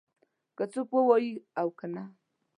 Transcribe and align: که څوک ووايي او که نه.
که 0.57 0.63
څوک 0.73 0.89
ووايي 0.95 1.33
او 1.59 1.67
که 1.77 1.85
نه. 1.93 2.03